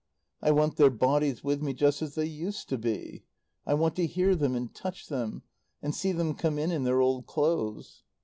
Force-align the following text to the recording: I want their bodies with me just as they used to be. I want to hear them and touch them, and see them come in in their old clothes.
I 0.41 0.49
want 0.49 0.77
their 0.77 0.89
bodies 0.89 1.43
with 1.43 1.61
me 1.61 1.75
just 1.75 2.01
as 2.01 2.15
they 2.15 2.25
used 2.25 2.67
to 2.69 2.77
be. 2.79 3.23
I 3.67 3.75
want 3.75 3.95
to 3.97 4.07
hear 4.07 4.35
them 4.35 4.55
and 4.55 4.73
touch 4.73 5.09
them, 5.09 5.43
and 5.79 5.93
see 5.93 6.11
them 6.11 6.33
come 6.33 6.57
in 6.57 6.71
in 6.71 6.85
their 6.85 7.01
old 7.01 7.27
clothes. 7.27 8.01